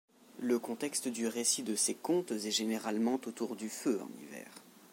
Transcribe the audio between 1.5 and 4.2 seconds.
de ces contes est généralement autour du feu en